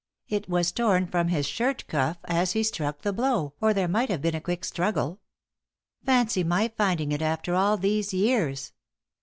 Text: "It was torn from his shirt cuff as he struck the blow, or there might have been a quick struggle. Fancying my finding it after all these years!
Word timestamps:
"It 0.27 0.49
was 0.49 0.71
torn 0.71 1.05
from 1.05 1.27
his 1.27 1.45
shirt 1.45 1.85
cuff 1.87 2.17
as 2.25 2.53
he 2.53 2.63
struck 2.63 3.03
the 3.03 3.13
blow, 3.13 3.53
or 3.61 3.71
there 3.71 3.87
might 3.87 4.09
have 4.09 4.19
been 4.23 4.33
a 4.33 4.41
quick 4.41 4.65
struggle. 4.65 5.19
Fancying 6.03 6.47
my 6.47 6.69
finding 6.69 7.11
it 7.11 7.21
after 7.21 7.53
all 7.53 7.77
these 7.77 8.11
years! 8.11 8.73